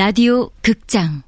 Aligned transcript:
라디오 0.00 0.48
극장 0.62 1.22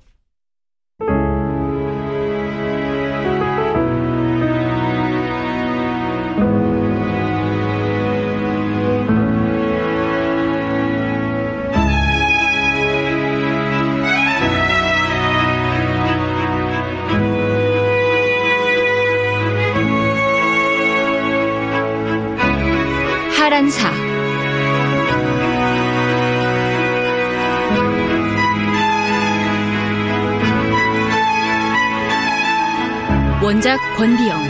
원작 33.53 33.79
권비영, 33.99 34.43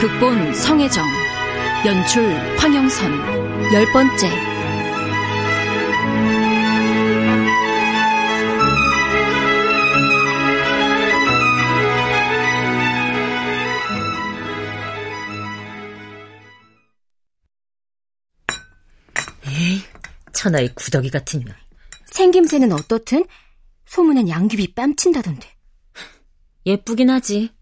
극본 0.00 0.54
성혜정, 0.54 1.04
연출 1.84 2.22
황영선, 2.56 3.72
열 3.72 3.92
번째. 3.92 4.28
에이, 19.48 19.82
천하의 20.32 20.76
구더기 20.76 21.10
같은 21.10 21.40
년. 21.40 21.56
생김새는 22.06 22.70
어떻든 22.70 23.26
소문엔 23.86 24.28
양귀비 24.28 24.74
뺨친다던데. 24.74 25.52
예쁘긴 26.66 27.10
하지. 27.10 27.57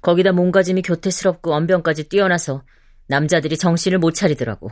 거기다 0.00 0.32
몸가짐이 0.32 0.82
교태스럽고 0.82 1.54
언변까지 1.54 2.08
뛰어나서 2.08 2.62
남자들이 3.06 3.56
정신을 3.56 3.98
못 3.98 4.12
차리더라고. 4.12 4.70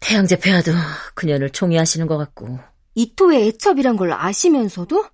태양제 0.00 0.38
폐하도 0.38 0.72
그년을 1.14 1.50
총애하시는 1.50 2.06
것 2.06 2.16
같고. 2.16 2.58
이토의 2.94 3.48
애첩이란 3.48 3.96
걸 3.96 4.12
아시면서도? 4.12 5.06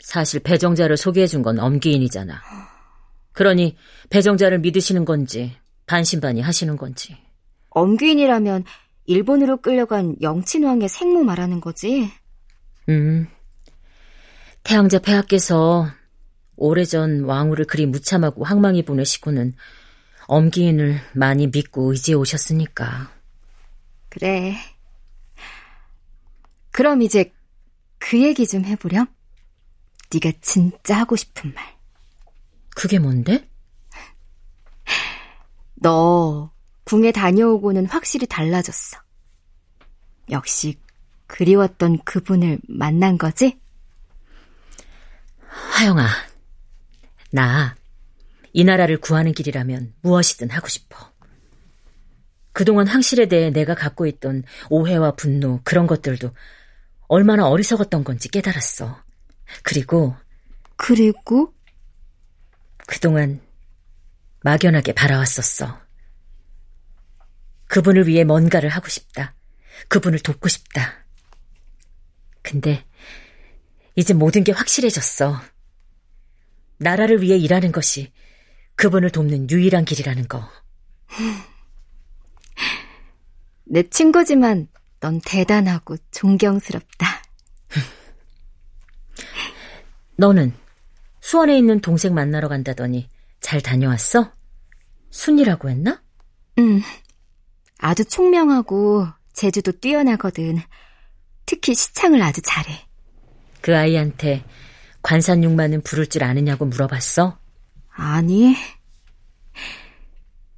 사실 0.00 0.40
배정자를 0.40 0.96
소개해준 0.96 1.42
건 1.42 1.58
엄기인이잖아. 1.58 2.40
그러니 3.32 3.76
배정자를 4.08 4.58
믿으시는 4.60 5.04
건지 5.04 5.56
반신반의 5.86 6.42
하시는 6.42 6.76
건지. 6.76 7.16
엄기인이라면 7.70 8.64
일본으로 9.06 9.58
끌려간 9.58 10.16
영친왕의 10.20 10.88
생모 10.88 11.22
말하는 11.24 11.60
거지? 11.60 12.10
음. 12.88 13.28
태양제 14.62 15.00
폐하께서 15.00 15.88
오래전 16.60 17.24
왕후를 17.24 17.64
그리 17.64 17.86
무참하고 17.86 18.44
황망히 18.44 18.84
보내시고는 18.84 19.54
엄기인을 20.26 21.00
많이 21.14 21.48
믿고 21.48 21.90
의지해 21.90 22.14
오셨으니까. 22.14 23.10
그래. 24.10 24.56
그럼 26.70 27.02
이제 27.02 27.32
그 27.98 28.22
얘기 28.22 28.46
좀 28.46 28.64
해보렴. 28.64 29.06
네가 30.12 30.32
진짜 30.40 30.98
하고 30.98 31.16
싶은 31.16 31.52
말. 31.54 31.64
그게 32.76 32.98
뭔데? 32.98 33.48
너 35.74 36.52
궁에 36.84 37.10
다녀오고는 37.10 37.86
확실히 37.86 38.26
달라졌어. 38.26 38.98
역시 40.30 40.78
그리웠던 41.26 42.00
그분을 42.04 42.58
만난 42.68 43.16
거지? 43.16 43.58
하영아, 45.46 46.06
나, 47.32 47.76
이 48.52 48.64
나라를 48.64 49.00
구하는 49.00 49.32
길이라면 49.32 49.94
무엇이든 50.02 50.50
하고 50.50 50.68
싶어. 50.68 51.12
그동안 52.52 52.88
황실에 52.88 53.28
대해 53.28 53.50
내가 53.50 53.74
갖고 53.74 54.06
있던 54.06 54.42
오해와 54.68 55.12
분노, 55.12 55.60
그런 55.62 55.86
것들도 55.86 56.34
얼마나 57.08 57.48
어리석었던 57.48 58.04
건지 58.04 58.28
깨달았어. 58.28 59.02
그리고, 59.62 60.16
그리고? 60.76 61.54
그동안 62.86 63.40
막연하게 64.42 64.92
바라왔었어. 64.94 65.80
그분을 67.68 68.08
위해 68.08 68.24
뭔가를 68.24 68.68
하고 68.68 68.88
싶다. 68.88 69.34
그분을 69.88 70.18
돕고 70.18 70.48
싶다. 70.48 71.04
근데, 72.42 72.84
이제 73.94 74.12
모든 74.12 74.42
게 74.42 74.50
확실해졌어. 74.52 75.40
나라를 76.80 77.22
위해 77.22 77.36
일하는 77.36 77.72
것이 77.72 78.10
그분을 78.74 79.10
돕는 79.10 79.50
유일한 79.50 79.84
길이라는 79.84 80.28
거. 80.28 80.48
내 83.64 83.88
친구지만 83.88 84.68
넌 84.98 85.20
대단하고 85.24 85.96
존경스럽다. 86.10 87.22
너는 90.16 90.54
수원에 91.20 91.56
있는 91.56 91.80
동생 91.80 92.14
만나러 92.14 92.48
간다더니 92.48 93.08
잘 93.40 93.60
다녀왔어? 93.60 94.32
순이라고 95.10 95.68
했나? 95.68 96.02
응. 96.58 96.80
아주 97.78 98.04
총명하고 98.06 99.06
재주도 99.34 99.72
뛰어나거든. 99.72 100.58
특히 101.44 101.74
시창을 101.74 102.22
아주 102.22 102.40
잘해. 102.42 102.86
그 103.60 103.76
아이한테 103.76 104.44
관산육마는 105.02 105.82
부를 105.82 106.06
줄 106.06 106.24
아느냐고 106.24 106.66
물어봤어? 106.66 107.38
아니. 107.90 108.54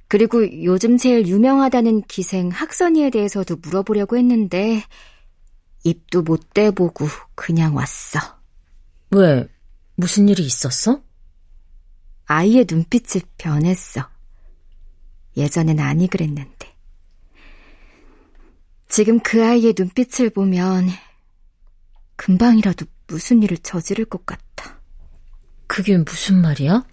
그리고 0.07 0.63
요즘 0.63 0.97
제일 0.97 1.27
유명하다는 1.27 2.03
기생 2.03 2.49
학선이에 2.49 3.09
대해서도 3.09 3.55
물어보려고 3.57 4.17
했는데 4.17 4.83
입도 5.83 6.21
못 6.21 6.53
대보고 6.53 7.07
그냥 7.35 7.75
왔어. 7.75 8.19
왜? 9.11 9.47
무슨 9.95 10.29
일이 10.29 10.43
있었어? 10.45 11.01
아이의 12.25 12.65
눈빛이 12.69 13.23
변했어. 13.37 14.07
예전엔 15.35 15.79
아니 15.79 16.07
그랬는데. 16.07 16.73
지금 18.87 19.19
그 19.19 19.43
아이의 19.43 19.73
눈빛을 19.77 20.29
보면 20.29 20.89
금방이라도 22.15 22.85
무슨 23.13 23.43
일을 23.43 23.57
저지를 23.59 24.05
것 24.05 24.25
같아. 24.25 24.79
그게 25.67 25.95
무슨 25.99 26.41
말이야? 26.41 26.83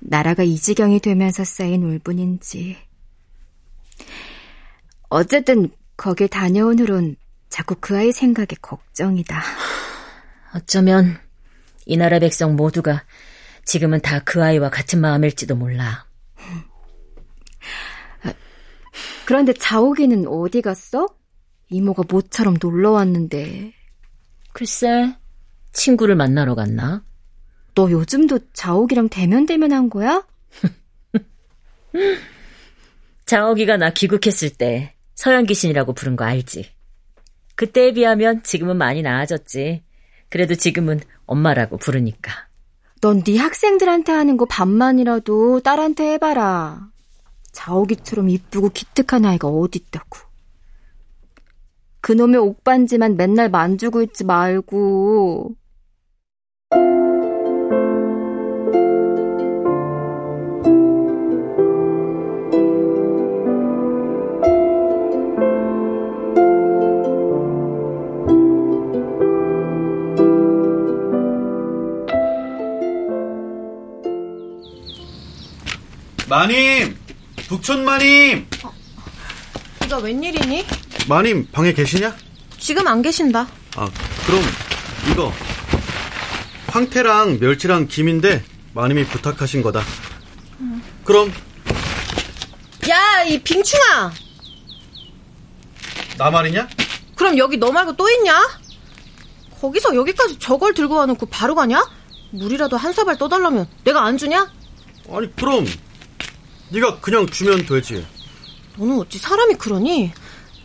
나라가 0.00 0.42
이 0.42 0.56
지경이 0.56 1.00
되면서 1.00 1.44
쌓인 1.44 1.82
울분인지. 1.82 2.76
어쨌든 5.08 5.70
거길 5.96 6.28
다녀온 6.28 6.78
후론 6.78 7.16
자꾸 7.48 7.74
그 7.80 7.96
아이 7.96 8.12
생각에 8.12 8.48
걱정이다. 8.60 9.42
어쩌면 10.56 11.18
이 11.86 11.96
나라 11.96 12.18
백성 12.18 12.54
모두가 12.54 13.04
지금은 13.64 14.02
다 14.02 14.20
그 14.26 14.44
아이와 14.44 14.68
같은 14.68 15.00
마음일지도 15.00 15.56
몰라. 15.56 16.04
그런데 19.24 19.54
자옥이는 19.54 20.26
어디 20.28 20.60
갔어? 20.60 21.08
이모가 21.70 22.02
모처럼 22.10 22.58
놀러 22.60 22.90
왔는데. 22.90 23.72
글쎄, 24.54 25.12
친구를 25.72 26.14
만나러 26.14 26.54
갔나? 26.54 27.02
너 27.74 27.90
요즘도 27.90 28.38
자옥이랑 28.52 29.08
대면대면한 29.08 29.90
거야? 29.90 30.24
자옥이가 33.26 33.78
나 33.78 33.90
귀국했을 33.90 34.50
때 34.50 34.94
서양 35.16 35.44
귀신이라고 35.44 35.92
부른 35.92 36.14
거 36.14 36.24
알지? 36.24 36.70
그때에 37.56 37.94
비하면 37.94 38.44
지금은 38.44 38.76
많이 38.76 39.02
나아졌지. 39.02 39.82
그래도 40.28 40.54
지금은 40.54 41.00
엄마라고 41.26 41.76
부르니까. 41.76 42.46
넌 43.00 43.24
네 43.24 43.36
학생들한테 43.36 44.12
하는 44.12 44.36
거 44.36 44.44
반만이라도 44.44 45.62
딸한테 45.62 46.12
해봐라. 46.12 46.90
자옥이처럼 47.50 48.28
이쁘고 48.28 48.68
기특한 48.68 49.24
아이가 49.24 49.48
어딨다고. 49.48 50.16
그놈의 52.04 52.38
옥반지만 52.38 53.16
맨날 53.16 53.48
만지고 53.48 54.02
있지 54.02 54.24
말고. 54.24 55.54
마님! 76.28 76.98
북촌 77.48 77.86
마님! 77.86 78.46
어, 78.62 78.70
너 79.88 79.98
웬일이니? 80.00 80.83
마님 81.08 81.48
방에 81.52 81.72
계시냐? 81.72 82.14
지금 82.58 82.86
안 82.86 83.02
계신다. 83.02 83.46
아, 83.76 83.88
그럼 84.26 84.42
이거 85.10 85.32
황태랑 86.68 87.38
멸치랑 87.40 87.88
김인데 87.88 88.42
마님이 88.72 89.04
부탁하신 89.06 89.62
거다. 89.62 89.82
그럼 91.04 91.32
야, 92.88 93.22
이 93.24 93.38
빙충아. 93.40 94.12
나 96.18 96.30
말이냐? 96.30 96.68
그럼 97.16 97.38
여기 97.38 97.56
너 97.56 97.70
말고 97.70 97.96
또 97.96 98.08
있냐? 98.10 98.40
거기서 99.60 99.94
여기까지 99.94 100.38
저걸 100.38 100.74
들고 100.74 100.94
와놓고 100.96 101.26
바로 101.26 101.54
가냐? 101.54 101.82
물이라도 102.30 102.76
한 102.76 102.92
사발 102.92 103.16
떠달라면 103.16 103.68
내가 103.84 104.04
안 104.04 104.18
주냐? 104.18 104.50
아니 105.10 105.34
그럼 105.36 105.66
네가 106.70 107.00
그냥 107.00 107.26
주면 107.26 107.66
되지. 107.66 108.06
너는 108.76 108.98
어찌 108.98 109.18
사람이 109.18 109.54
그러니? 109.54 110.12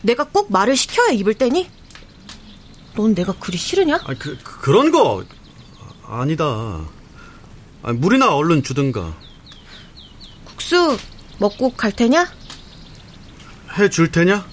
내가 0.01 0.23
꼭 0.25 0.51
말을 0.51 0.75
시켜야 0.77 1.09
입을 1.11 1.33
떼니? 1.35 1.69
넌 2.95 3.13
내가 3.15 3.33
그리 3.33 3.57
싫으냐? 3.57 3.99
아니 4.05 4.17
그, 4.19 4.37
그 4.43 4.59
그런 4.61 4.91
거 4.91 5.23
아니다. 6.05 6.81
아니, 7.83 7.97
물이나 7.97 8.33
얼른 8.35 8.63
주든가. 8.63 9.13
국수 10.45 10.97
먹고 11.37 11.71
갈 11.73 11.91
테냐? 11.91 12.27
해 13.77 13.89
줄 13.89 14.11
테냐? 14.11 14.45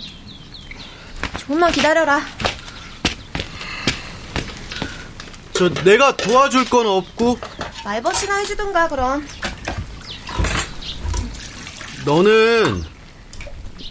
조금만 1.39 1.73
기다려라. 1.73 2.21
저 5.55 5.71
내가 5.85 6.15
도와줄 6.17 6.69
건 6.69 6.87
없고 6.87 7.39
말벗이나 7.85 8.37
해주든가 8.39 8.89
그럼. 8.89 9.27
너는 12.05 12.85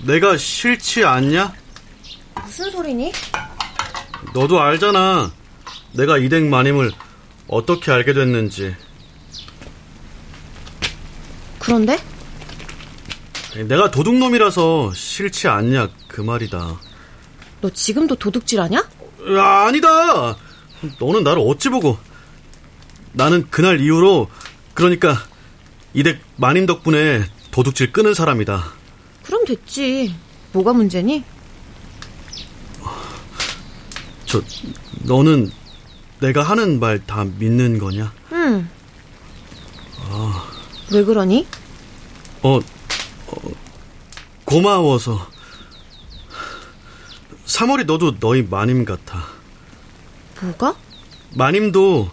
내가 0.06 0.38
싫지 0.38 1.04
않냐? 1.04 1.52
무슨 2.44 2.70
소리니? 2.72 3.12
너도 4.34 4.62
알잖아. 4.62 5.32
내가 5.94 6.18
이댁 6.18 6.46
마님을 6.46 6.92
어떻게 7.48 7.92
알게 7.92 8.14
됐는지. 8.14 8.76
그런데? 11.60 11.98
내가 13.68 13.90
도둑놈이라서 13.90 14.94
싫지 14.94 15.48
않냐 15.48 15.90
그 16.08 16.22
말이다. 16.22 16.80
너 17.62 17.70
지금도 17.72 18.16
도둑질하냐? 18.16 18.78
야, 19.36 19.44
아니다. 19.66 20.36
너는 21.00 21.24
나를 21.24 21.42
어찌 21.48 21.70
보고? 21.70 21.98
나는 23.14 23.48
그날 23.50 23.80
이후로 23.80 24.30
그러니까 24.74 25.16
이댁 25.94 26.20
마님 26.36 26.66
덕분에 26.66 27.24
도둑질 27.52 27.92
끊은 27.92 28.14
사람이다. 28.14 28.85
그럼 29.26 29.44
됐지. 29.46 30.16
뭐가 30.54 30.74
문제니? 30.74 31.24
저 34.26 34.42
너는 35.04 35.52
내가 36.20 36.44
하는 36.44 36.80
말 36.80 37.00
다 37.06 37.24
믿는 37.26 37.78
거냐? 37.80 38.14
응. 38.32 38.70
왜 40.92 41.04
그러니? 41.04 41.46
어, 42.44 42.58
어, 42.58 42.62
고마워서. 44.46 45.28
3월이 47.46 47.86
너도 47.86 48.20
너희 48.20 48.44
마님 48.44 48.86
같아. 48.86 49.24
뭐가? 50.42 50.76
마님도 51.36 52.10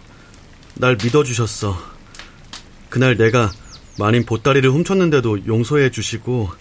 날 0.75 0.97
믿어주셨어. 1.01 1.77
그날 2.89 3.15
내가 3.17 3.51
마님 3.99 4.25
보따리를 4.25 4.69
훔쳤는데도 4.71 5.45
용서해 5.45 5.91
주시고, 5.91 6.51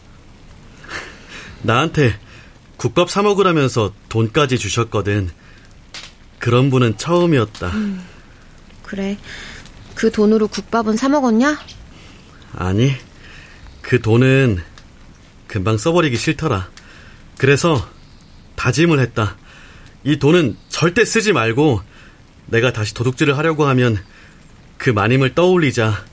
나한테 1.63 2.19
국밥 2.77 3.11
사 3.11 3.23
먹으라면서 3.23 3.93
돈까지 4.09 4.59
주셨거든. 4.59 5.31
그런 6.39 6.71
분은 6.71 6.97
처음이었다. 6.97 7.73
그래. 8.83 9.17
그 9.95 10.11
돈으로 10.11 10.49
국밥은 10.49 10.97
사 10.97 11.09
먹었냐? 11.09 11.59
아니, 12.55 12.93
그 13.81 14.01
돈은 14.01 14.61
금방 15.47 15.79
써버리기 15.79 16.17
싫더라. 16.17 16.69
그래서 17.39 17.89
다짐을 18.57 18.99
했다. 19.01 19.37
이 20.05 20.19
돈은 20.19 20.57
절대 20.69 21.05
쓰지 21.05 21.33
말고 21.33 21.83
내가 22.47 22.73
다시 22.73 22.95
도둑질을 22.95 23.39
하려고 23.39 23.67
하면 23.67 24.03
그 24.79 24.91
마님을 24.91 25.35
떠올리자. 25.35 26.05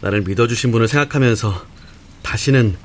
나를 0.00 0.22
믿어주신 0.22 0.72
분을 0.72 0.88
생각하면서 0.88 1.66
다시는 2.22 2.76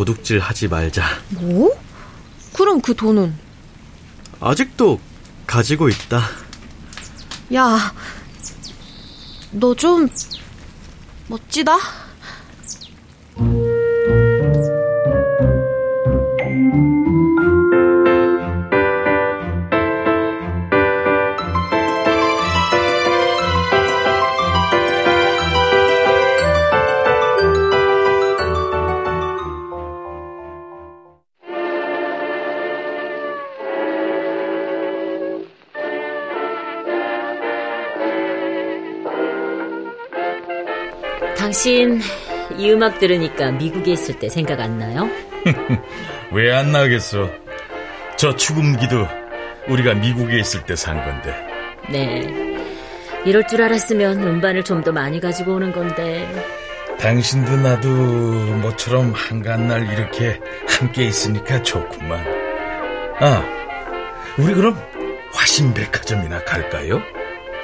도둑질 0.00 0.40
하지 0.40 0.68
말자. 0.68 1.02
뭐? 1.30 1.70
그럼 2.52 2.82
그 2.82 2.94
돈은? 2.94 3.34
아직도 4.40 5.00
가지고 5.46 5.88
있다. 5.88 6.20
야, 7.54 7.94
너 9.52 9.72
좀 9.74 10.06
멋지다. 11.28 11.78
당신 41.46 42.00
이 42.58 42.72
음악 42.72 42.98
들으니까 42.98 43.52
미국에 43.52 43.92
있을 43.92 44.18
때 44.18 44.28
생각 44.28 44.58
안 44.58 44.80
나요? 44.80 45.08
왜 46.34 46.52
안 46.52 46.72
나겠어? 46.72 47.30
저 48.16 48.34
축음기도 48.34 49.06
우리가 49.68 49.94
미국에 49.94 50.40
있을 50.40 50.64
때 50.64 50.74
산 50.74 50.96
건데. 51.04 51.32
네. 51.88 52.26
이럴 53.24 53.46
줄 53.46 53.62
알았으면 53.62 54.26
음반을 54.26 54.64
좀 54.64 54.82
더 54.82 54.90
많이 54.90 55.20
가지고 55.20 55.54
오는 55.54 55.70
건데. 55.70 56.28
당신도 56.98 57.56
나도 57.58 57.88
모처럼 57.88 59.12
한간날 59.14 59.86
이렇게 59.92 60.40
함께 60.68 61.04
있으니까 61.04 61.62
좋구만. 61.62 62.18
아, 63.20 63.44
우리 64.36 64.52
그럼 64.52 64.76
화신백화점이나 65.32 66.42
갈까요? 66.42 67.00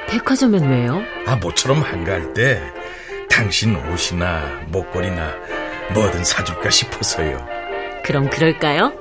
백화점엔 0.07 0.69
왜요? 0.69 1.01
아, 1.27 1.35
모처럼 1.35 1.81
한가할 1.81 2.31
때 2.33 2.61
당신 3.33 3.75
옷이나 3.75 4.61
목걸이나 4.67 5.33
뭐든 5.93 6.23
사줄까 6.23 6.69
싶어서요. 6.69 7.45
그럼 8.03 8.29
그럴까요? 8.29 8.93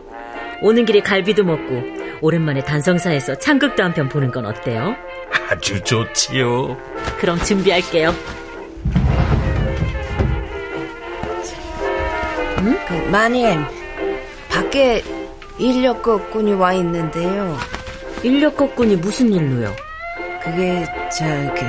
오는 0.62 0.84
길에 0.84 1.00
갈비도 1.00 1.44
먹고 1.44 1.82
오랜만에 2.20 2.62
단성사에서 2.62 3.34
창극도 3.36 3.82
한 3.82 3.92
편 3.92 4.08
보는 4.08 4.30
건 4.30 4.46
어때요? 4.46 4.94
아주 5.50 5.82
좋지요. 5.82 6.76
그럼 7.18 7.38
준비할게요. 7.42 8.14
그 12.88 12.94
마님 13.10 13.60
밖에 14.48 15.02
인력거꾼이 15.58 16.54
와 16.54 16.72
있는데요. 16.74 17.58
인력거꾼이 18.22 18.96
무슨 18.96 19.32
일로요? 19.32 19.74
그게 20.42 20.84
저기 21.16 21.60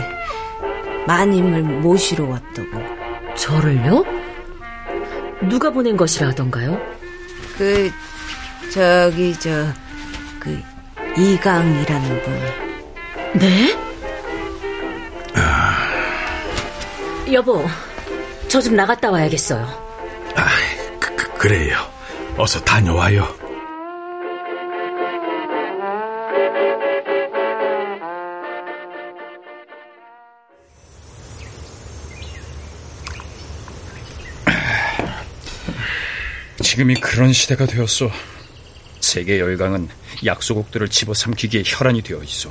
마님을 1.08 1.62
모시러 1.64 2.26
왔다고. 2.26 2.70
저를요? 3.36 4.04
누가 5.50 5.70
보낸 5.70 5.98
것이라 5.98 6.30
하던가요? 6.30 6.80
그 7.58 7.92
저기 8.72 9.34
저 9.40 9.50
그 10.40 10.62
이강이라는 11.18 12.22
분. 12.24 12.40
네? 13.40 13.78
여보, 17.32 17.66
저 18.50 18.62
좀 18.62 18.76
나갔다 18.76 19.10
와야겠어요. 19.10 19.64
아, 20.36 20.48
그, 21.00 21.16
그, 21.16 21.34
그래요. 21.38 21.78
어서 22.38 22.60
다녀와요. 22.60 23.26
지금이 36.74 36.96
그런 36.96 37.32
시대가 37.34 37.68
되었소. 37.68 38.10
세계 39.00 39.38
열강은 39.38 39.90
약소국들을 40.26 40.90
집어삼키기에 40.90 41.62
혈안이 41.68 42.02
되어 42.02 42.24
있어. 42.24 42.50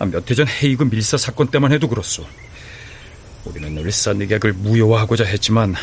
아, 0.00 0.06
몇해 0.06 0.34
전 0.34 0.48
헤이그 0.48 0.82
밀사 0.90 1.16
사건 1.16 1.48
때만 1.48 1.70
해도 1.70 1.86
그렇소. 1.86 2.26
우리는 3.44 3.72
늘 3.76 3.92
산디객을 3.92 4.54
무효화하고자 4.54 5.22
했지만 5.22 5.76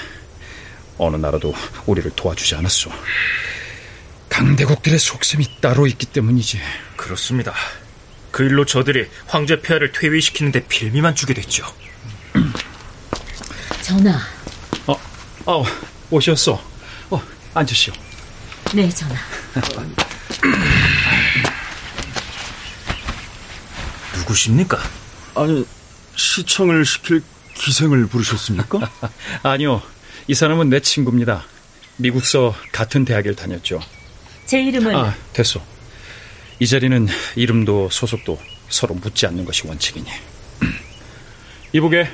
어느 0.97 1.15
나라도 1.15 1.55
우리를 1.85 2.11
도와주지 2.13 2.55
않았소. 2.55 2.91
강대국들의 4.27 4.99
속셈이 4.99 5.61
따로 5.61 5.87
있기 5.87 6.07
때문이지. 6.07 6.59
그렇습니다. 6.97 7.53
그 8.31 8.43
일로 8.43 8.65
저들이 8.65 9.07
황제 9.27 9.61
폐하를 9.61 9.93
퇴위시키는데 9.93 10.67
빌미만 10.67 11.15
주게 11.15 11.33
됐죠. 11.33 11.63
전하. 13.81 14.19
어, 14.87 14.99
어, 15.45 15.63
오셨어. 16.11 16.68
어, 17.59 17.61
앉으시오. 17.61 17.93
네, 18.73 18.87
전하. 18.89 19.15
누구십니까? 24.17 24.79
아니, 25.35 25.65
시청을 26.15 26.85
시킬 26.85 27.21
기생을 27.55 28.07
부르셨습니까? 28.07 28.89
아니요. 29.43 29.81
이 30.27 30.33
사람은 30.33 30.69
내 30.69 30.79
친구입니다. 30.79 31.43
미국서 31.97 32.55
같은 32.71 33.03
대학을 33.03 33.35
다녔죠. 33.35 33.81
제 34.45 34.61
이름은 34.61 34.95
아, 34.95 35.13
됐어. 35.33 35.61
이 36.59 36.67
자리는 36.67 37.07
이름도 37.35 37.89
소속도 37.91 38.39
서로 38.69 38.95
묻지 38.95 39.25
않는 39.27 39.43
것이 39.43 39.67
원칙이니. 39.67 40.07
이보게, 41.73 42.09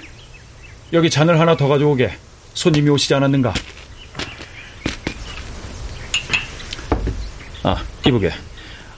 여기 0.93 1.09
잔을 1.11 1.39
하나 1.39 1.55
더 1.55 1.67
가져오게. 1.67 2.17
손님이 2.55 2.89
오시지 2.89 3.13
않았는가? 3.13 3.53
아, 7.65 7.83
이보게. 8.05 8.31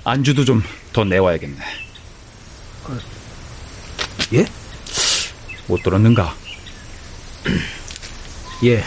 안주도 0.03 0.43
좀 0.45 0.61
더 0.97 1.03
내와야겠네. 1.03 1.63
예? 4.33 4.45
못 5.67 5.83
들었는가? 5.83 6.35
예. 8.65 8.83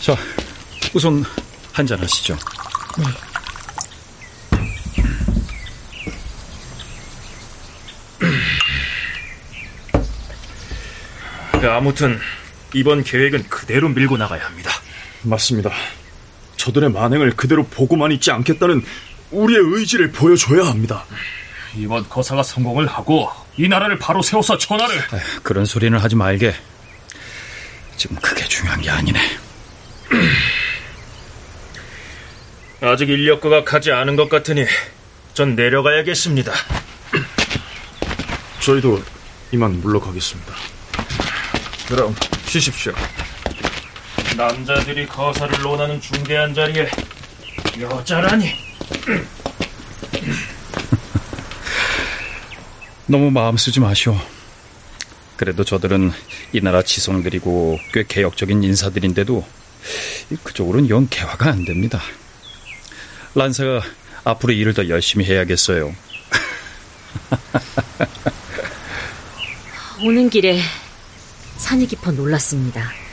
자, 0.00 0.16
우선 0.94 1.22
한잔 1.74 1.98
하시죠. 2.00 2.38
네. 2.96 3.04
그 11.60 11.70
아무튼 11.70 12.18
이번 12.74 13.04
계획은 13.04 13.50
그대로 13.50 13.90
밀고 13.90 14.16
나가야 14.16 14.46
합니다. 14.46 14.70
맞습니다. 15.22 15.70
저들의 16.66 16.90
만행을 16.90 17.36
그대로 17.36 17.64
보고만 17.64 18.10
있지 18.12 18.32
않겠다는 18.32 18.84
우리의 19.30 19.60
의지를 19.62 20.10
보여줘야 20.10 20.66
합니다. 20.66 21.04
이번 21.76 22.08
거사가 22.08 22.42
성공을 22.42 22.88
하고 22.88 23.30
이 23.56 23.68
나라를 23.68 23.98
바로 23.98 24.20
세워서 24.20 24.58
천하를 24.58 24.98
아휴, 25.12 25.40
그런 25.42 25.64
소리는 25.64 25.96
하지 25.96 26.16
말게. 26.16 26.54
지금 27.96 28.16
그게 28.16 28.44
중요한 28.44 28.80
게 28.80 28.90
아니네. 28.90 29.20
아직 32.82 33.10
인력거가 33.10 33.64
가지 33.64 33.92
않은 33.92 34.16
것 34.16 34.28
같으니 34.28 34.64
전 35.34 35.54
내려가야겠습니다. 35.54 36.52
저희도 38.60 39.02
이만 39.52 39.80
물러가겠습니다. 39.80 40.52
그럼 41.88 42.14
쉬십시오. 42.46 42.92
남자들이 44.36 45.06
거사를 45.06 45.62
논하는 45.62 45.98
중대한 46.00 46.52
자리에 46.52 46.90
여자라니. 47.80 48.52
너무 53.06 53.30
마음 53.30 53.56
쓰지 53.56 53.80
마시오. 53.80 54.20
그래도 55.36 55.64
저들은 55.64 56.12
이 56.52 56.60
나라 56.60 56.82
지성들이고 56.82 57.78
꽤 57.92 58.04
개혁적인 58.06 58.62
인사들인데도 58.62 59.46
그쪽으로는 60.42 60.90
영 60.90 61.06
개화가 61.08 61.48
안 61.50 61.64
됩니다. 61.64 62.02
란사가 63.34 63.82
앞으로 64.24 64.52
일을 64.52 64.74
더 64.74 64.86
열심히 64.88 65.24
해야겠어요. 65.24 65.94
오는 70.02 70.28
길에 70.28 70.60
산이 71.56 71.86
깊어 71.86 72.12
놀랐습니다. 72.12 73.05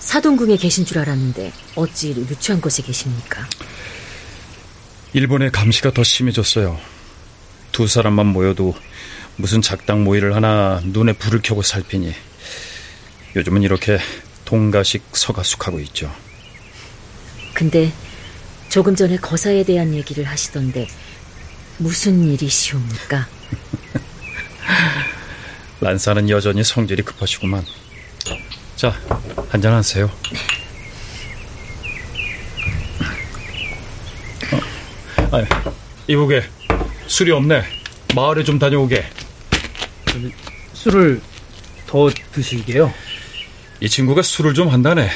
사동궁에 0.00 0.56
계신 0.56 0.84
줄 0.84 0.98
알았는데 0.98 1.52
어찌 1.76 2.10
유추한 2.10 2.60
곳에 2.60 2.82
계십니까? 2.82 3.46
일본의 5.12 5.52
감시가 5.52 5.92
더 5.92 6.02
심해졌어요. 6.02 6.78
두 7.72 7.86
사람만 7.86 8.26
모여도 8.26 8.74
무슨 9.36 9.62
작당 9.62 10.02
모의를 10.02 10.34
하나 10.34 10.80
눈에 10.84 11.12
불을 11.12 11.40
켜고 11.42 11.62
살피니 11.62 12.12
요즘은 13.36 13.62
이렇게 13.62 13.98
동가식 14.44 15.04
서가숙하고 15.12 15.78
있죠. 15.80 16.12
근데 17.54 17.92
조금 18.68 18.94
전에 18.96 19.16
거사에 19.16 19.64
대한 19.64 19.94
얘기를 19.94 20.24
하시던데 20.24 20.88
무슨 21.78 22.24
일이시옵니까? 22.24 23.28
란사는 25.80 26.28
여전히 26.30 26.62
성질이 26.64 27.02
급하시구만. 27.02 27.64
자, 28.80 28.98
한잔 29.50 29.74
하세요. 29.74 30.06
어, 35.30 35.36
아, 35.36 35.44
이보게 36.06 36.42
술이 37.06 37.30
없네. 37.30 37.62
마을에 38.14 38.42
좀 38.42 38.58
다녀오게. 38.58 39.04
술을 40.72 41.20
더 41.86 42.08
드시게요? 42.32 42.90
이 43.80 43.88
친구가 43.90 44.22
술을 44.22 44.54
좀 44.54 44.68
한다네. 44.68 45.10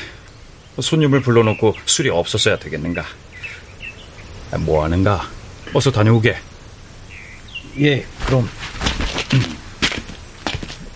손님을 0.78 1.22
불러놓고 1.22 1.74
술이 1.86 2.10
없었어야 2.10 2.58
되겠는가? 2.58 3.02
아, 4.50 4.58
뭐 4.58 4.84
하는가? 4.84 5.26
어서 5.72 5.90
다녀오게. 5.90 6.36
예, 7.78 8.04
그럼. 8.26 8.46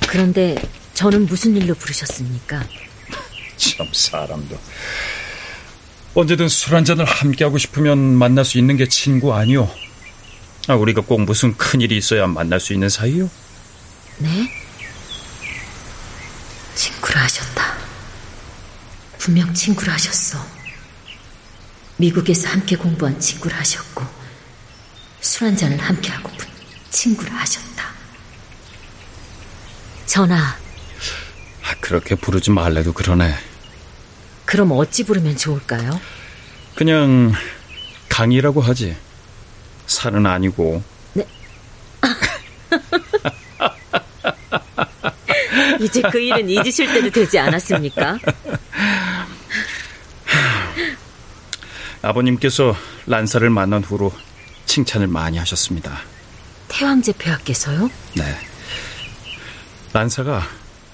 그런데 0.06 0.54
저는 0.98 1.26
무슨 1.26 1.56
일로 1.56 1.76
부르셨습니까? 1.76 2.60
참 3.56 3.86
사람도 3.92 4.58
언제든 6.12 6.48
술 6.48 6.74
한잔을 6.74 7.04
함께하고 7.04 7.56
싶으면 7.56 7.96
만날 7.98 8.44
수 8.44 8.58
있는 8.58 8.76
게 8.76 8.88
친구 8.88 9.32
아니오? 9.32 9.72
아, 10.66 10.74
우리가 10.74 11.02
꼭 11.02 11.20
무슨 11.20 11.56
큰일이 11.56 11.96
있어야 11.96 12.26
만날 12.26 12.58
수 12.58 12.72
있는 12.72 12.88
사이요? 12.88 13.30
네? 14.18 14.50
친구라 16.74 17.22
하셨다. 17.22 17.76
분명 19.18 19.54
친구라 19.54 19.92
하셨어. 19.92 20.44
미국에서 21.96 22.48
함께 22.48 22.74
공부한 22.74 23.20
친구라 23.20 23.56
하셨고 23.58 24.04
술 25.20 25.46
한잔을 25.46 25.78
함께 25.78 26.10
하고픈 26.10 26.48
친구라 26.90 27.36
하셨다. 27.36 27.84
전하, 30.06 30.34
아, 30.34 30.67
그렇게 31.88 32.14
부르지 32.14 32.50
말래도 32.50 32.92
그러네. 32.92 33.34
그럼 34.44 34.72
어찌 34.72 35.04
부르면 35.04 35.38
좋을까요? 35.38 35.98
그냥 36.74 37.32
강이라고 38.10 38.60
하지. 38.60 38.94
살은 39.86 40.26
아니고. 40.26 40.82
이제 45.80 46.02
그 46.12 46.20
일은 46.20 46.50
잊으실 46.50 46.92
때도 46.92 47.08
되지 47.08 47.38
않았습니까? 47.38 48.18
아버님께서 52.02 52.76
란사를 53.06 53.48
만난 53.48 53.82
후로 53.82 54.12
칭찬을 54.66 55.06
많이 55.06 55.38
하셨습니다. 55.38 56.00
태왕제 56.68 57.14
폐하께서요? 57.16 57.90
네. 58.14 58.38
란사가 59.94 60.42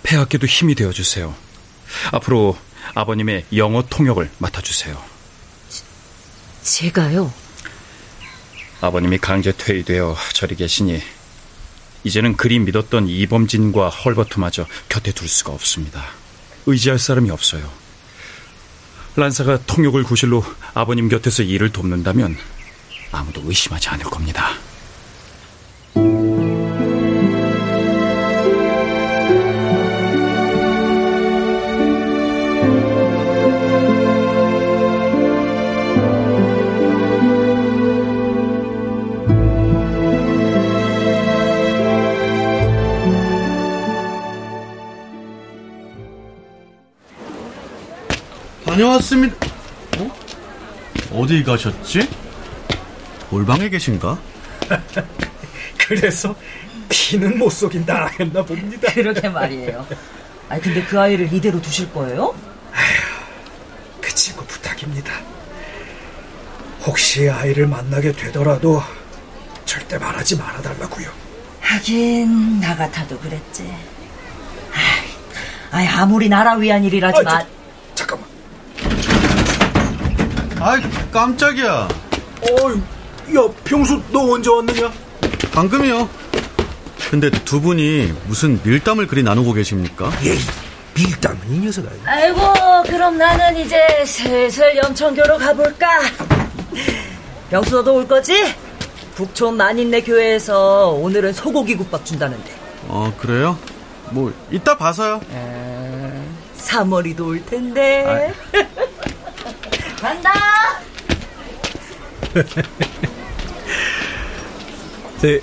폐하께도 0.05 0.47
힘이 0.47 0.77
되어 0.77 0.93
주세요. 0.93 1.35
앞으로 2.13 2.57
아버님의 2.95 3.47
영어 3.57 3.83
통역을 3.83 4.31
맡아 4.39 4.61
주세요. 4.63 5.03
제가요? 6.63 7.33
아버님이 8.81 9.19
강제 9.19 9.53
퇴위되어 9.53 10.17
저리 10.33 10.55
계시니 10.55 11.03
이제는 12.05 12.37
그리 12.37 12.59
믿었던 12.59 13.09
이범진과 13.09 13.89
헐버트마저 13.89 14.67
곁에 14.89 15.13
둘 15.13 15.27
수가 15.27 15.53
없습니다. 15.53 16.05
의지할 16.67 16.99
사람이 16.99 17.31
없어요. 17.31 17.69
란사가 19.17 19.65
통역을 19.67 20.03
구실로 20.03 20.45
아버님 20.75 21.09
곁에서 21.09 21.43
일을 21.43 21.73
돕는다면 21.73 22.37
아무도 23.11 23.43
의심하지 23.45 23.89
않을 23.89 24.05
겁니다. 24.05 24.59
다녀왔습니다. 48.75 49.37
어? 49.99 50.11
어디 51.12 51.43
가셨지? 51.45 52.09
골방에 53.31 53.69
계신가? 53.69 54.19
그래서 55.78 56.35
피는 56.88 57.38
못 57.38 57.50
속인다 57.50 58.07
했나 58.19 58.45
봅니다. 58.45 58.93
그러게 58.93 59.28
말이에요. 59.28 59.87
아 60.49 60.59
근데 60.59 60.83
그 60.85 60.99
아이를 61.00 61.33
이대로 61.33 61.61
두실 61.62 61.93
거예요? 61.93 62.35
아휴, 62.73 64.00
그 64.00 64.12
친구 64.14 64.45
부탁입니다. 64.47 65.12
혹시 66.85 67.31
아이를 67.31 67.66
만나게 67.66 68.12
되더라도 68.12 68.83
절대 69.64 69.99
말하지 69.99 70.37
말아달라고요. 70.37 71.09
하긴 71.61 72.61
나 72.61 72.75
같아도 72.76 73.19
그랬지. 73.21 73.73
아이, 75.71 75.88
아무리 75.88 76.28
나라 76.28 76.54
위한 76.54 76.85
일이라지만. 76.85 77.35
아, 77.37 77.40
저, 77.40 77.47
잠깐만. 78.07 78.35
아이 80.64 80.80
깜짝이야. 81.12 81.88
어이, 82.40 83.37
야 83.37 83.49
평소 83.64 84.00
너 84.11 84.33
언제 84.33 84.49
왔느냐? 84.49 84.90
방금이요. 85.52 86.09
근데 87.11 87.28
두 87.30 87.61
분이 87.61 88.14
무슨 88.25 88.59
밀담을 88.62 89.06
그리 89.06 89.23
나누고 89.23 89.52
계십니까? 89.52 90.11
예, 90.25 90.35
밀담은 90.94 91.38
이 91.50 91.59
녀석아. 91.59 91.90
아이고, 92.06 92.40
그럼 92.87 93.18
나는 93.18 93.59
이제 93.59 93.78
슬슬 94.06 94.75
염천교로 94.78 95.37
가볼까? 95.37 96.00
병수 97.50 97.75
너도 97.75 97.97
올 97.97 98.09
거지? 98.09 98.33
북촌 99.16 99.59
만인네 99.59 100.00
교회에서 100.00 100.92
오늘은 100.92 101.35
소고기 101.35 101.76
국밥 101.76 102.06
준다는데. 102.06 102.50
어, 102.88 103.12
그래요? 103.18 103.59
뭐, 104.12 104.33
이따 104.50 104.78
봐서요. 104.78 105.21
에... 105.30 106.23
사머리도 106.56 107.26
올 107.26 107.44
텐데. 107.44 108.33
간다! 110.04 110.44
네, 115.23 115.41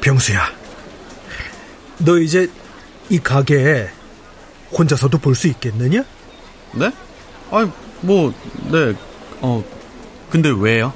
병수야. 0.00 0.50
너 1.98 2.18
이제 2.18 2.50
이 3.08 3.18
가게 3.18 3.88
혼자서도 4.72 5.18
볼 5.18 5.34
수 5.34 5.46
있겠느냐? 5.48 6.04
네? 6.74 6.90
아니, 7.50 7.70
뭐, 8.00 8.32
네, 8.70 8.94
어, 9.40 9.64
근데 10.30 10.50
왜요? 10.50 10.92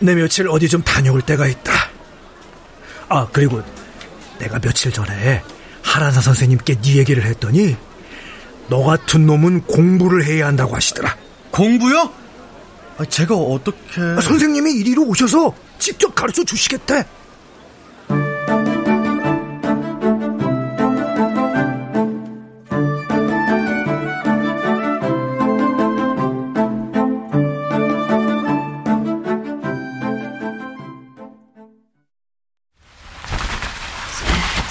내 0.00 0.14
며칠 0.14 0.48
어디 0.48 0.68
좀 0.68 0.82
다녀올 0.82 1.22
때가 1.22 1.46
있다. 1.46 1.72
아, 3.08 3.26
그리고 3.32 3.62
내가 4.38 4.58
며칠 4.60 4.92
전에 4.92 5.42
하란사 5.82 6.20
선생님께 6.20 6.80
네 6.80 6.96
얘기를 6.96 7.24
했더니 7.24 7.76
너 8.68 8.84
같은 8.84 9.26
놈은 9.26 9.62
공부를 9.62 10.24
해야 10.24 10.46
한다고 10.46 10.76
하시더라. 10.76 11.16
공부요? 11.50 12.12
아, 12.98 13.04
제가 13.04 13.34
어떻게... 13.34 14.00
아, 14.00 14.20
선생님이 14.20 14.72
이리로 14.72 15.04
오셔서 15.04 15.54
직접 15.78 16.12
가르쳐 16.14 16.42
주시겠대. 16.44 17.04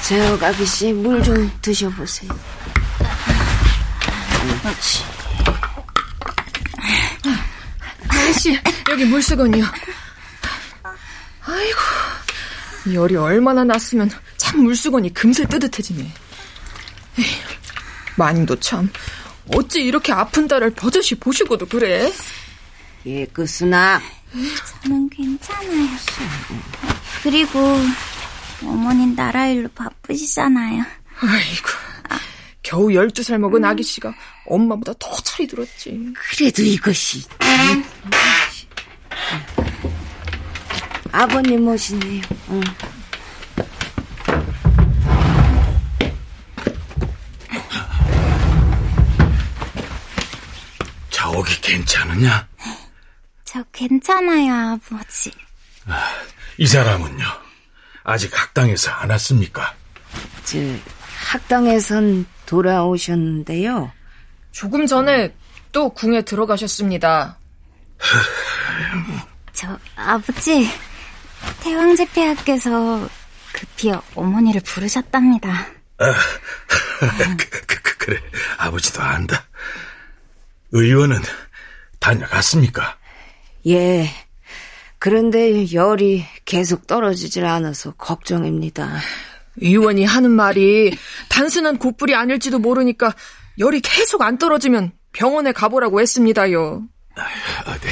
재혁 0.08 0.42
아기씨 0.42 0.94
물 0.94 1.22
좀 1.22 1.52
드셔보세요. 1.62 2.32
그렇지. 4.62 5.04
아저 8.10 8.17
씨 8.34 8.60
여기 8.90 9.06
물수건이요. 9.06 9.66
아이고 11.42 11.80
열이 12.94 13.16
얼마나 13.16 13.64
났으면 13.64 14.10
참 14.38 14.64
물수건이 14.64 15.14
금세 15.14 15.46
뜨뜻해지네. 15.46 16.12
마님도 18.16 18.60
참 18.60 18.90
어찌 19.56 19.82
이렇게 19.82 20.12
아픈 20.12 20.48
딸을 20.48 20.72
버젓이 20.72 21.16
보시고도 21.16 21.68
그래? 21.68 22.12
예, 23.06 23.26
그수나 23.28 24.02
저는 24.84 25.10
괜찮아요. 25.10 25.90
그리고 27.24 27.80
어머닌 28.64 29.16
나라 29.16 29.48
일로 29.48 29.70
바쁘시잖아요. 29.70 30.84
아이고, 31.20 31.70
겨우 32.64 32.88
12살 32.88 33.38
먹은 33.38 33.64
아기 33.64 33.84
씨가 33.84 34.14
엄마보다 34.46 34.94
더 35.00 35.16
차리 35.24 35.48
들었지. 35.48 36.14
그래도 36.16 36.64
이것이. 36.64 37.24
아버님 41.18 41.66
모시네요. 41.66 42.22
응. 42.50 42.62
자옥이 51.10 51.60
괜찮으냐? 51.60 52.48
저 53.46 53.64
괜찮아요, 53.74 54.76
아버지. 54.76 55.32
아, 55.88 56.08
이 56.60 56.68
사람은요? 56.68 57.26
아직 58.04 58.40
학당에서 58.40 58.92
안 58.92 59.10
왔습니까? 59.10 59.74
저, 60.44 60.60
학당에선 61.32 62.28
돌아오셨는데요. 62.46 63.92
조금 64.52 64.86
전에 64.86 65.34
또 65.72 65.90
궁에 65.90 66.22
들어가셨습니다. 66.22 67.40
저, 69.54 69.80
아버지, 69.96 70.70
태왕제폐하께서 71.62 73.10
급히 73.54 73.92
어머니를 74.16 74.62
부르셨답니다. 74.62 75.68
아, 76.00 76.14
그, 77.38 77.50
그, 77.66 77.82
그, 77.82 77.98
그래, 77.98 78.20
아버지도 78.58 79.02
안다. 79.02 79.46
의원은 80.72 81.22
다녀갔습니까? 82.00 82.98
예. 83.68 84.10
그런데 85.00 85.72
열이 85.74 86.26
계속 86.46 86.88
떨어지질 86.88 87.46
않아서 87.46 87.92
걱정입니다. 87.94 89.00
의원이 89.58 90.06
하는 90.06 90.32
말이 90.32 90.96
단순한 91.30 91.78
곧불이 91.78 92.16
아닐지도 92.16 92.60
모르니까 92.60 93.14
열이 93.60 93.82
계속 93.82 94.22
안 94.22 94.38
떨어지면 94.38 94.92
병원에 95.14 95.52
가보라고 95.52 96.00
했습니다요. 96.02 96.84
아, 97.16 97.78
네. 97.80 97.90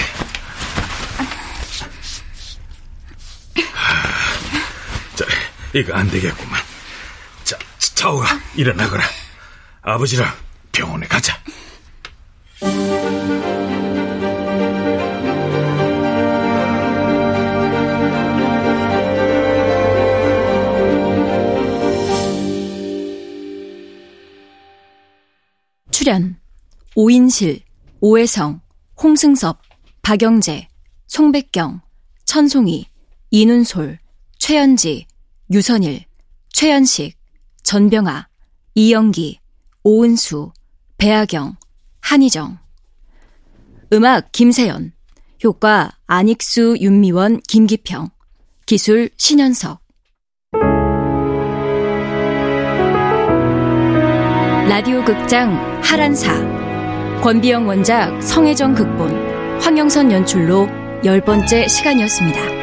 자, 5.16 5.26
이거 5.76 5.94
안 5.94 6.10
되겠구만. 6.10 6.58
자, 7.44 7.60
차오가 7.78 8.26
일어나거라. 8.56 9.04
아버지랑 9.82 10.34
병원에 10.72 11.06
가자. 11.06 11.38
출연 25.92 26.40
오인실, 26.96 27.64
오혜성, 28.00 28.62
홍승섭, 29.04 29.62
박영재, 30.04 30.70
송백경, 31.08 31.82
천송이, 32.24 32.86
이눈솔, 33.32 34.00
최연지, 34.40 35.08
유선일, 35.52 36.06
최연식, 36.50 37.18
전병아, 37.64 38.28
이영기, 38.74 39.40
오은수, 39.84 40.52
배아경, 40.98 41.56
한희정. 42.02 42.58
음악 43.94 44.32
김세연. 44.32 44.94
효과 45.44 45.92
안익수, 46.08 46.78
윤미원, 46.80 47.42
김기평. 47.42 48.10
기술 48.66 49.10
신현석. 49.18 49.80
라디오 54.68 55.04
극장 55.06 55.54
하란사. 55.84 57.22
권비영 57.22 57.68
원작 57.68 58.22
성혜정 58.24 58.74
극본. 58.74 59.60
황영선 59.62 60.12
연출로 60.12 60.68
열 61.06 61.22
번째 61.22 61.68
시간이었습니다. 61.68 62.55